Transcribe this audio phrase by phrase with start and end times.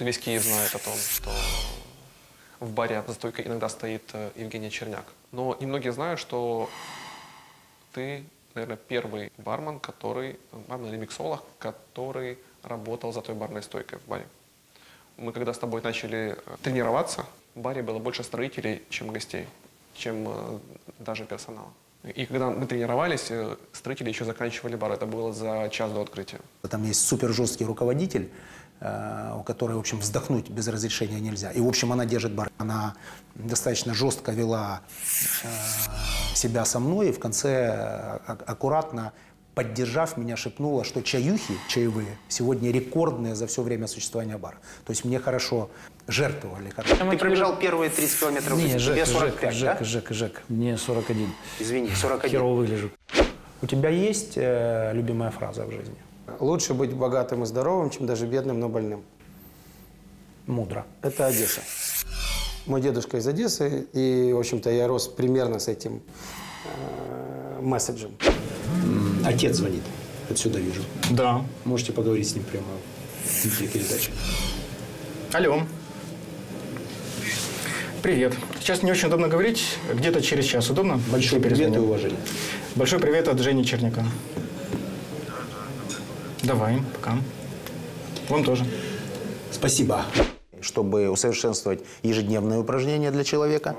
[0.00, 1.30] Весь Киев знает о том, что
[2.60, 5.04] в баре за стойкой иногда стоит э, Евгения Черняк.
[5.32, 6.70] Но немногие знают, что
[7.92, 8.24] ты,
[8.54, 10.38] наверное, первый бармен, который,
[10.68, 14.26] бармен или миксолог, который работал за той барной стойкой в баре.
[15.16, 19.48] Мы когда с тобой начали э, тренироваться, в баре было больше строителей, чем гостей,
[19.94, 20.58] чем э,
[21.00, 21.72] даже персонала.
[22.04, 23.32] И когда мы тренировались,
[23.72, 24.92] строители еще заканчивали бар.
[24.92, 26.38] Это было за час до открытия.
[26.70, 28.30] Там есть супер жесткий руководитель,
[28.80, 31.50] у которой, в общем, вздохнуть без разрешения нельзя.
[31.50, 32.50] И, в общем, она держит бар.
[32.58, 32.94] Она
[33.34, 34.82] достаточно жестко вела
[35.42, 35.48] э,
[36.34, 39.12] себя со мной и в конце э, аккуратно
[39.58, 44.58] поддержав меня, шепнула, что чаюхи, чаевые, сегодня рекордные за все время существования бара.
[44.84, 45.68] То есть мне хорошо
[46.06, 46.70] жертвовали.
[46.70, 46.94] хорошо.
[47.10, 48.78] Ты пробежал первые 30 километров в Не, жизни.
[48.78, 49.84] Жек, Тебе Жек, 45, Жек, да?
[49.84, 51.32] Жек, Жек, мне 41.
[51.58, 52.30] Извини, 41.
[52.30, 52.90] Херово выгляжу.
[53.60, 55.96] У тебя есть э, любимая фраза в жизни?
[56.40, 59.02] Лучше быть богатым и здоровым, чем даже бедным, но больным.
[60.46, 60.86] Мудро.
[61.02, 61.60] Это Одесса.
[62.66, 66.02] Мой дедушка из Одессы, и, в общем-то, я рос примерно с этим
[66.64, 68.12] э, месседжем.
[69.24, 69.82] Отец звонит.
[70.30, 70.82] Отсюда вижу.
[71.10, 71.44] Да.
[71.64, 72.66] Можете поговорить с ним прямо
[73.24, 74.10] в передаче.
[75.32, 75.62] Алло.
[78.02, 78.34] Привет.
[78.60, 79.76] Сейчас не очень удобно говорить.
[79.92, 80.70] Где-то через час.
[80.70, 81.00] Удобно?
[81.10, 82.18] Большой привет и уважение.
[82.74, 84.04] Большой привет от Жени Черняка.
[86.42, 87.18] Давай, пока.
[88.28, 88.64] Вам тоже.
[89.50, 90.04] Спасибо.
[90.60, 93.76] чтобы усовершенствовать ежедневные упражнения для человека.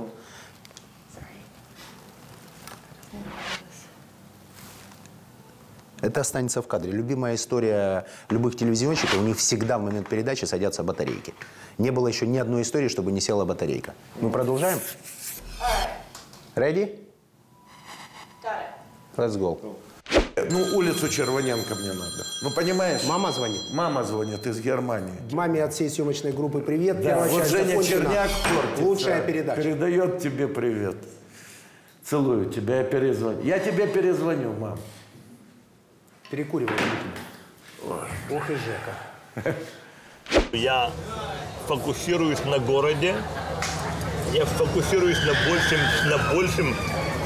[6.01, 6.91] Это останется в кадре.
[6.91, 11.33] Любимая история любых телевизионщиков, у них всегда в момент передачи садятся батарейки.
[11.77, 13.93] Не было еще ни одной истории, чтобы не села батарейка.
[14.21, 14.79] Мы продолжаем?
[16.55, 16.99] Ready?
[19.17, 19.75] Let's go.
[20.49, 22.25] Ну, улицу Червоненко мне надо.
[22.41, 23.03] Ну, понимаешь?
[23.05, 23.61] Мама звонит.
[23.71, 25.13] Мама звонит из Германии.
[25.31, 26.97] Маме от всей съемочной группы привет.
[26.97, 28.01] Да, Первая вот Женя закончена.
[28.03, 28.83] Черняк портится.
[28.83, 29.61] Лучшая передача.
[29.61, 30.95] Передает тебе привет.
[32.03, 33.41] Целую тебя, я перезвоню.
[33.43, 34.79] Я тебе перезвоню, мам.
[36.31, 36.73] Перекуривай.
[38.31, 39.55] Ох и Жека.
[40.51, 40.91] Я
[41.67, 43.15] фокусируюсь на городе,
[44.33, 46.75] я фокусируюсь на большем, на большем,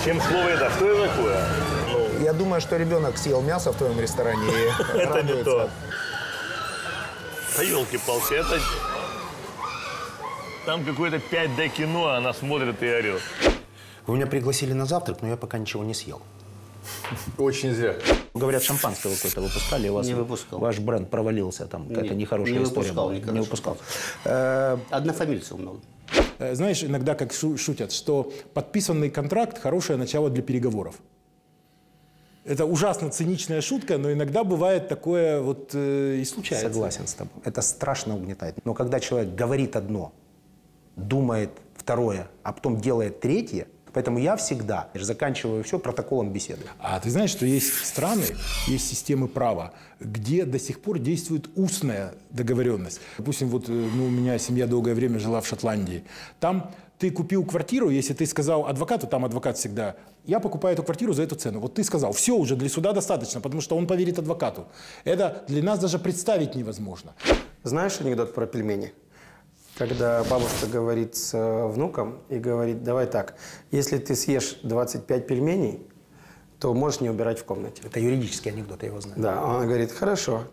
[0.03, 0.69] чем слово это.
[0.71, 1.47] Что это такое?
[2.22, 5.69] Я думаю, что ребенок съел мясо в твоем ресторане и это не то.
[7.57, 8.59] Да елки-палки, это...
[10.66, 13.22] Там какое-то 5D кино, а она смотрит и орет.
[14.07, 16.22] Вы меня пригласили на завтрак, но я пока ничего не съел.
[17.38, 17.96] Очень зря.
[18.34, 20.59] Говорят, шампанское вы какое-то выпускали, у вас Не выпускал.
[20.59, 23.78] ваш бренд провалился, там какая-то Не, нехорошая не история выпускал Не выпускал.
[24.90, 25.80] Однофамильцев много.
[26.40, 30.95] Э, Знаешь, иногда как шу- шутят, что подписанный контракт– хорошее начало для переговоров.
[32.45, 36.67] Это ужасно циничная шутка, но иногда бывает такое вот э, и случается.
[36.67, 37.41] Согласен с тобой.
[37.45, 38.57] Это страшно угнетает.
[38.65, 40.13] Но когда человек говорит одно,
[40.97, 46.63] думает второе, а потом делает третье, поэтому я всегда заканчиваю все протоколом беседы.
[46.79, 48.25] А ты знаешь, что есть страны,
[48.67, 52.99] есть системы права, где до сих пор действует устная договоренность.
[53.17, 56.03] Допустим, вот э, ну, у меня семья долгое время жила в Шотландии.
[56.41, 56.71] Там
[57.03, 61.23] ты купил квартиру, если ты сказал адвокату, там адвокат всегда, я покупаю эту квартиру за
[61.23, 61.59] эту цену.
[61.59, 64.67] Вот ты сказал, все уже для суда достаточно, потому что он поверит адвокату.
[65.03, 67.13] Это для нас даже представить невозможно.
[67.63, 68.93] Знаешь анекдот про пельмени?
[69.77, 73.35] Когда бабушка говорит с э, внуком и говорит, давай так,
[73.71, 75.85] если ты съешь 25 пельменей,
[76.57, 77.81] то можешь не убирать в комнате.
[77.83, 79.19] Это юридический анекдот, я его знаю.
[79.19, 80.43] Да, она говорит, хорошо.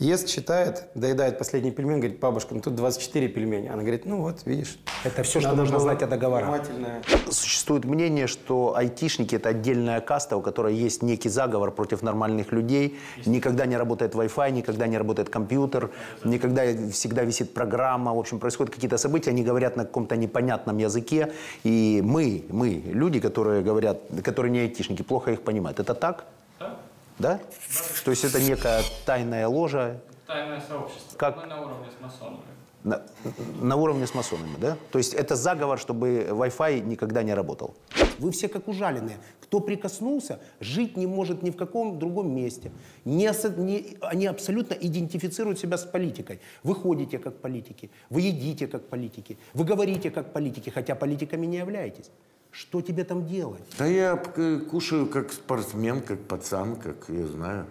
[0.00, 3.68] Ест, считает, доедает последний пельмень, говорит, бабушка, ну тут 24 пельмени.
[3.68, 4.78] Она говорит, ну вот, видишь.
[5.04, 6.62] Это все, что нужно знать о договорах.
[7.30, 12.98] Существует мнение, что айтишники– это отдельная каста, у которой есть некий заговор против нормальных людей.
[13.26, 15.90] Никогда не работает Wi-Fi, никогда не работает компьютер,
[16.24, 18.14] никогда всегда висит программа.
[18.14, 21.34] В общем, происходят какие-то события, они говорят на каком-то непонятном языке.
[21.62, 25.78] И мы, мы, люди, которые говорят, которые не айтишники, плохо их понимают.
[25.78, 26.24] Это так?
[27.20, 27.38] Да.
[28.04, 31.16] То есть это некая тайная ложа, Тайное сообщество.
[31.18, 31.36] Как?
[31.36, 32.42] Мы на уровне с масонами.
[32.84, 33.02] на,
[33.60, 34.76] на уровне с масонами, да?
[34.92, 37.74] То есть это заговор, чтобы Wi-Fi никогда не работал.
[38.20, 39.16] Вы все как ужаленные.
[39.40, 42.70] Кто прикоснулся, жить не может ни в каком другом месте.
[43.04, 43.30] Не
[43.60, 46.40] не- они абсолютно идентифицируют себя с политикой.
[46.62, 51.56] Вы ходите как политики, вы едите как политики, вы говорите как политики, хотя политиками не
[51.58, 52.10] являетесь.
[52.50, 53.62] Что тебе там делать?
[53.78, 54.16] Да я
[54.70, 57.66] кушаю как спортсмен, как пацан, как я знаю.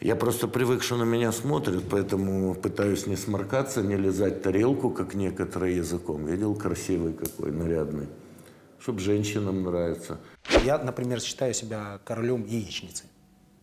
[0.00, 5.14] Я просто привык, что на меня смотрят, поэтому пытаюсь не сморкаться, не лизать тарелку, как
[5.14, 6.26] некоторые языком.
[6.26, 8.08] Видел, красивый какой, нарядный.
[8.80, 10.18] Чтоб женщинам нравится.
[10.62, 13.04] Я, например, считаю себя королем яичницы.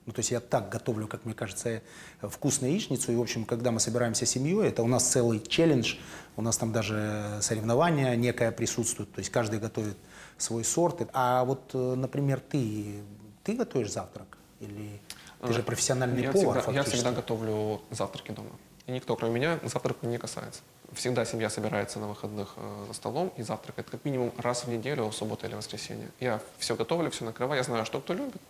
[0.06, 1.82] Ну, то есть я так готовлю, как мне кажется, э,
[2.22, 3.12] вкусную яичницу.
[3.12, 5.96] И, в общем, когда мы собираемся семьей, это у нас целый челлендж.
[6.36, 9.12] У нас там даже соревнование некое присутствует.
[9.12, 9.98] То есть каждый готовит
[10.38, 11.08] свой сорт.
[11.14, 13.04] А вот, э, например, ты,
[13.44, 14.38] ты готовишь завтрак?
[14.60, 15.02] Или
[15.42, 18.52] ты же профессиональный я повар всегда, я всегда готовлю завтраки дома.
[18.88, 20.62] И никто, кроме меня, завтрак не касается.
[20.94, 25.08] Всегда семья собирается на выходных э, за столом и завтракает как минимум раз в неделю,
[25.08, 26.10] в субботу или воскресенье.
[26.20, 28.42] Я все готовлю, все накрываю, я знаю, что кто любит.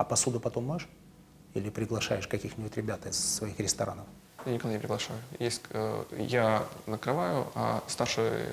[0.00, 0.88] А посуду потом моешь?
[1.52, 4.06] Или приглашаешь каких-нибудь ребят из своих ресторанов?
[4.46, 5.18] Я никогда не приглашаю.
[5.38, 8.46] Есть, э, я накрываю, а старший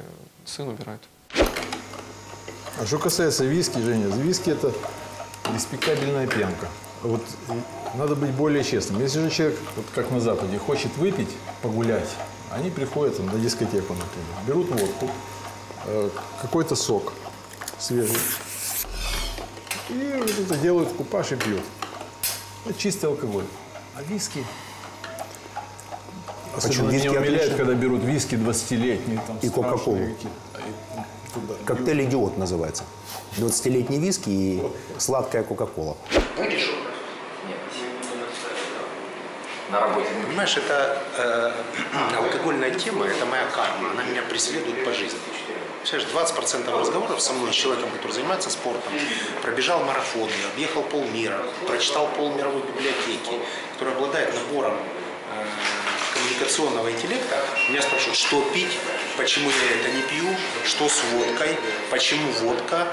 [0.43, 0.99] сын убирает.
[1.33, 4.73] А что касается виски, Женя, виски это
[5.53, 6.67] респектабельная пьянка.
[7.01, 7.53] Вот э,
[7.97, 8.99] надо быть более честным.
[8.99, 11.29] Если же человек, вот как на Западе, хочет выпить,
[11.61, 12.09] погулять,
[12.51, 15.09] они приходят там, на дискотеку, например, берут водку,
[15.85, 16.09] э,
[16.41, 17.13] какой-то сок
[17.79, 18.17] свежий,
[19.89, 21.63] и вот это делают купаж и пьют.
[22.65, 23.45] Это чистый алкоголь.
[23.95, 24.43] А виски...
[26.55, 27.57] Особенно виски меня умиляет, отлично?
[27.57, 29.21] когда берут виски 20-летние.
[29.27, 30.09] там, И Кока-Колу.
[30.53, 31.05] А.
[31.65, 32.83] Коктейль «Идиот» называется.
[33.37, 34.63] 20-летний виски и
[34.97, 35.95] сладкая Кока-Кола.
[39.69, 40.07] На работе.
[40.25, 41.51] Понимаешь, это э,
[42.17, 45.19] алкогольная тема, это моя карма, она меня преследует по жизни.
[45.89, 48.91] Представляешь, 20% разговоров со мной, с человеком, который занимается спортом,
[49.41, 53.39] пробежал марафон, объехал полмира, прочитал полмировой библиотеки,
[53.71, 55.45] который обладает набором э,
[56.13, 57.37] коммуникационного интеллекта,
[57.69, 58.77] меня спрашивают, что пить,
[59.15, 60.27] почему я это не пью,
[60.65, 61.57] что с водкой,
[61.89, 62.85] почему водка,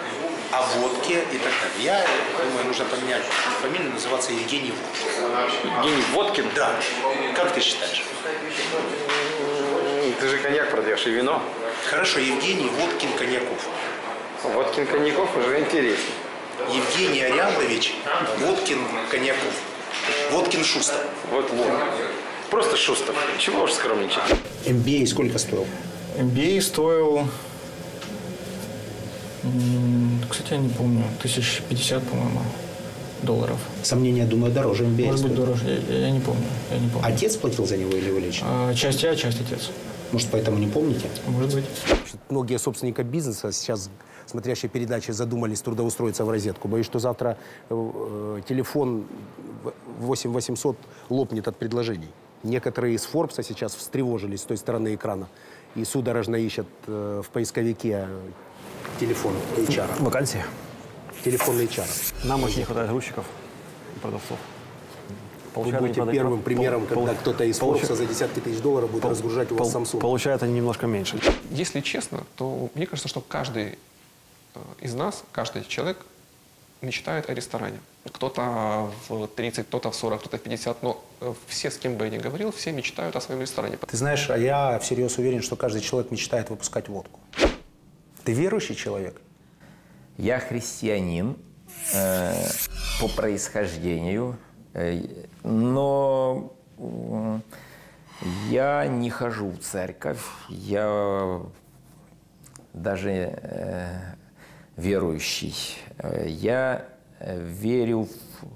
[0.52, 1.81] о водке и так далее.
[1.81, 2.06] Я
[2.44, 3.25] думаю, нужно поменять
[3.61, 5.69] фамилию, называться Евгений Водкин.
[5.79, 6.49] Евгений Водкин.
[6.55, 6.70] Да.
[7.35, 8.05] Как ты считаешь?
[10.20, 11.43] Ты же коньяк продаешь и вино.
[11.91, 13.69] Хорошо, Евгений Водкин Коньяков.
[14.43, 15.97] Водкин коньяков уже интереснее.
[16.73, 17.95] Евгений Ариандович
[18.41, 18.79] Водкин
[19.11, 19.53] Коньяков.
[20.33, 20.97] Водкин Шустер.
[21.31, 21.67] Вот, вот.
[22.51, 23.17] Просто Шустов.
[23.39, 24.23] Чего уж скромничать.
[24.67, 25.67] MBA сколько стоил?
[26.17, 27.29] MBA стоил,
[30.31, 32.41] кстати, я не помню, тысяч пятьдесят, по-моему,
[33.23, 33.59] долларов.
[33.83, 35.35] Сомнения, думаю, дороже MBA Может быть, стоит.
[35.35, 37.07] дороже, я, я не помню, я не помню.
[37.07, 38.47] Отец платил за него или вы лично?
[38.49, 39.71] А, часть я, часть отец.
[40.14, 41.08] Может, поэтому не помните?
[41.26, 41.64] Может быть.
[42.28, 43.90] Многие собственники бизнеса сейчас,
[44.26, 46.69] смотрящие передачи, задумались трудоустроиться в розетку.
[46.69, 47.37] Боюсь, что завтра
[47.69, 49.06] э, телефон
[49.99, 50.76] в 8800
[51.11, 52.11] лопнет от предложений.
[52.44, 55.28] Некоторые из Форбса сейчас встревожились с той стороны экрана
[55.75, 58.06] и судорожно ищут э, в поисковике
[59.00, 60.00] телефон HR.
[60.00, 60.44] Вакансии.
[61.25, 62.14] Телефон HR.
[62.25, 63.25] Нам очень не хватает грузчиков
[63.96, 64.38] и продавцов.
[65.55, 68.41] Вы Получают будете они, первым пол- примером, пол- когда кто-то из получ- Форбса за десятки
[68.41, 70.01] тысяч долларов будет пол- разгружать у вас пол- Samsung.
[70.01, 71.21] Получают они немножко меньше.
[71.51, 73.79] Если честно, то мне кажется, что каждый
[74.55, 75.99] э, из нас, каждый человек
[76.83, 77.79] мечтает о ресторане.
[78.12, 82.05] Кто-то в 30, кто-то в 40, кто-то в 50, но э, все, с кем бы
[82.05, 83.79] я ни говорил, все мечтают о своем ресторане.
[83.87, 87.21] Ты знаешь, а я всерьез уверен, что каждый человек мечтает выпускать водку.
[88.25, 89.21] Ты верующий человек?
[90.19, 91.37] Я христианин
[91.95, 92.45] э,
[93.00, 94.37] по происхождению,
[95.43, 97.43] но м,
[98.50, 101.41] я не хожу в церковь, я
[102.73, 104.00] даже э,
[104.76, 105.55] верующий.
[105.99, 106.87] Э, Я
[107.21, 108.47] э, верю в...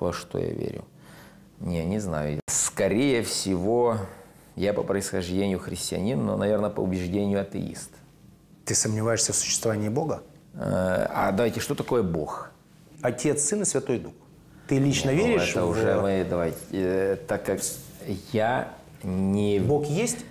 [0.00, 0.84] Во что я верю?
[1.60, 2.40] Не, не знаю.
[2.48, 3.98] Скорее всего,
[4.56, 7.90] я по происхождению христианин, но, наверное, по убеждению атеист.
[8.64, 10.22] Ты сомневаешься в существовании Бога?
[10.54, 12.50] Э, А давайте, что такое Бог?
[13.00, 14.12] Отец, Сын и Святой Дух.
[14.72, 15.68] Ты лично Ну, веришь это в...
[15.68, 17.60] уже мы, давайте, э, так как
[18.32, 19.60] я не...
[19.60, 20.24] Бог есть?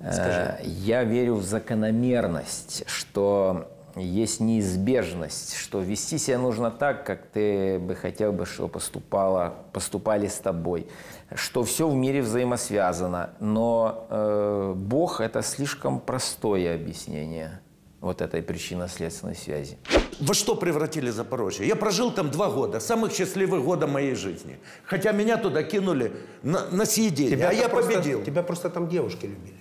[0.00, 7.78] Э, Я верю в закономерность, что есть неизбежность, что вести себя нужно так, как ты
[7.78, 10.88] бы хотел бы, что поступало, поступали с тобой,
[11.34, 13.30] что все в мире взаимосвязано.
[13.40, 17.60] Но э, Бог– это слишком простое объяснение
[18.06, 19.76] вот этой причинно-следственной связи.
[20.20, 21.66] Во что превратили Запорожье?
[21.66, 24.58] Я прожил там два года, самых счастливых года моей жизни.
[24.84, 28.22] Хотя меня туда кинули на, на съедение, а я просто- победил.
[28.24, 29.56] Тебя просто там девушки любили.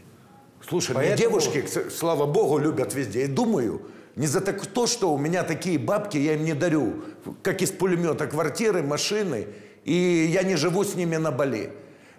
[0.68, 3.24] Слушай, Поэтому- девушки, слава богу, любят везде.
[3.26, 3.82] И думаю,
[4.16, 7.04] не за так, то, что у меня такие бабки, я им не дарю,
[7.44, 9.48] как из пулемета, квартиры, машины,
[9.84, 11.72] и я не живу с ними на Бали.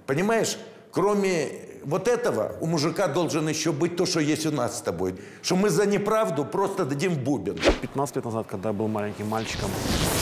[0.06, 0.58] Понимаешь,
[0.92, 1.48] кроме
[1.86, 5.14] вот этого, у мужика должен еще быть то, что есть у нас с тобой.
[5.42, 7.56] Что мы за неправду просто дадим бубен.
[7.80, 9.70] 15 лет назад, когда я был маленьким мальчиком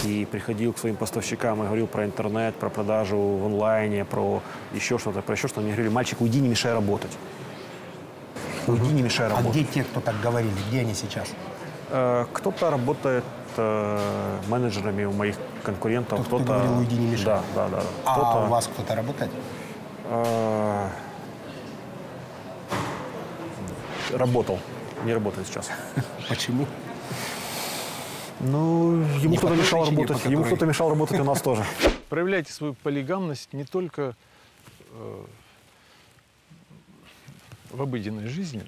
[0.05, 4.43] и приходил к своим поставщикам и говорил про интернет, про продажу в онлайне, про
[4.75, 7.13] еще что-то, про еще что-то, мне говорили, мальчик, уйди, не мешай работать.
[8.67, 9.53] Уйди, не мешай А работать.
[9.53, 10.53] где те, кто так говорили?
[10.69, 11.29] Где они сейчас?
[11.91, 13.25] Э, Кто-то работает
[13.57, 16.19] э, менеджерами у моих конкурентов.
[16.29, 17.25] Тот, кто говорил, уйди, не мешай.
[17.27, 17.83] Да, да, да.
[18.05, 19.31] А Кто-то, у вас кто-то работает?
[20.11, 20.89] э,
[24.13, 24.59] работал,
[25.05, 25.71] не работает сейчас.
[26.29, 26.67] Почему?
[28.41, 30.31] Ну, ему кто-то мешал причине, работать.
[30.31, 31.65] Ему кто-то мешал работать у нас тоже.
[32.09, 34.15] Проявляйте свою полигамность не только
[34.93, 35.25] э,
[37.71, 38.63] в обыденной жизни,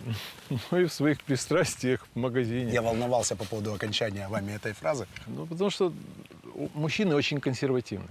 [0.71, 2.73] но и в своих пристрастиях в магазине.
[2.73, 5.07] Я волновался по поводу окончания вами этой фразы.
[5.27, 5.93] Ну, потому что
[6.75, 8.09] мужчины очень консервативны.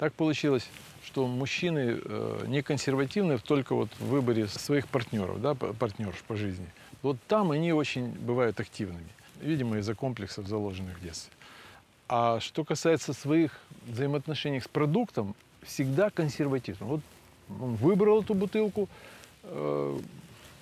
[0.00, 0.66] Так получилось,
[1.04, 6.64] что мужчины э, не консервативны только вот в выборе своих партнеров, да, партнерш по жизни.
[7.02, 9.10] Вот там они очень бывают активными,
[9.42, 11.30] видимо, из-за комплексов, заложенных в детстве.
[12.08, 16.86] А что касается своих взаимоотношений с продуктом, всегда консервативно.
[16.86, 17.00] Вот
[17.60, 18.88] он выбрал эту бутылку,
[19.42, 19.98] э,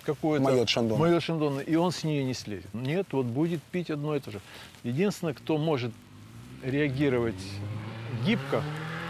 [0.03, 0.43] какую-то...
[0.43, 0.99] Моет Шандона.
[0.99, 2.75] Моет Шандона, и он с нее не слезет.
[2.75, 4.41] Нет, вот будет пить одно и то же.
[4.83, 5.93] Единственное, кто может
[6.65, 7.37] реагировать
[8.27, 8.65] гибко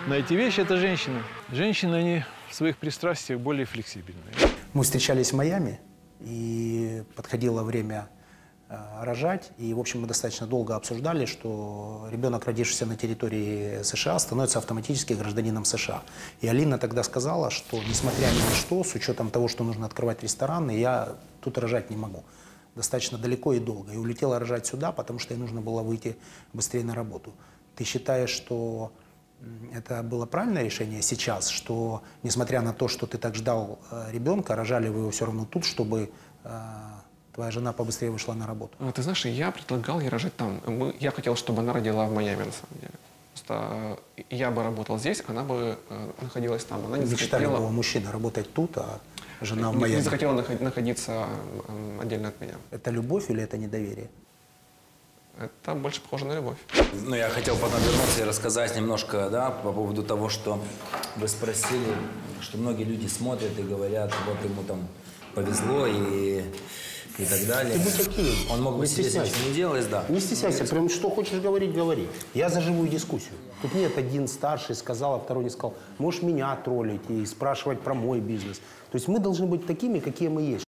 [0.09, 1.23] на эти вещи, это женщины.
[1.53, 4.35] Женщины, они в своих пристрастиях более флексибельные.
[4.73, 5.81] Мы встречались в Майами,
[6.21, 8.09] и подходило время
[8.71, 9.51] э, рожать.
[9.59, 15.13] И, в общем, мы достаточно долго обсуждали, что ребенок, родившийся на территории США, становится автоматически
[15.13, 16.03] гражданином США.
[16.41, 20.23] И Алина тогда сказала, что, несмотря ни на что, с учетом того, что нужно открывать
[20.23, 22.25] рестораны, я тут рожать не могу.
[22.75, 23.93] Достаточно далеко и долго.
[23.93, 26.17] И улетела рожать сюда, потому что ей нужно было выйти
[26.55, 27.35] быстрее на работу.
[27.77, 28.91] Ты считаешь, что
[29.73, 34.55] это было правильное решение сейчас, что несмотря на то, что ты так ждал э, ребенка,
[34.57, 36.11] рожали вы его все равно тут, чтобы
[36.45, 36.51] э,
[37.35, 38.75] твоя жена побыстрее вышла на работу?
[38.81, 40.61] А, Ты знаешь, я предлагал ей рожать там.
[40.67, 42.93] Мы- я хотел, чтобы она родила в Майами, на самом деле.
[43.33, 45.79] Просто э, я бы работал здесь, она бы
[46.21, 46.85] находилась там.
[46.87, 48.99] Она не Мечта захотела, любого мужчины работать тут, а
[49.41, 50.01] жена в не- не Майами.
[50.03, 51.27] захотела наход- находиться
[52.01, 52.55] отдельно от меня.
[52.73, 54.11] Это любовь или это недоверие?
[55.39, 56.57] Это больше похоже на любовь.
[57.05, 60.61] Ну, я хотел потом вернуться и рассказать немножко, да, по поводу того, что
[61.17, 61.95] вы спросили,
[62.41, 64.89] что многие люди смотрят и говорят, вот ему там
[65.37, 66.43] повезло и,
[67.19, 67.79] и так далее.
[67.79, 68.51] Ты активен.
[68.51, 69.33] Он мог бы Не сидеть, стесняйся.
[69.33, 70.05] ничего не делать, да.
[70.09, 72.09] Не стесняйся, прям что хочешь говорить, говори.
[72.35, 73.35] Я за живую дискуссию.
[73.63, 75.75] Тут нет один старший сказал, а второй не сказал.
[75.99, 78.59] Можешь меня троллить и спрашивать про мой бизнес.
[78.91, 80.65] То есть мы должны быть такими, какие мы есть.